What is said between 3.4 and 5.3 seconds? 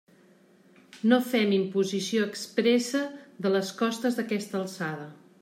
de les costes d'aquesta alçada.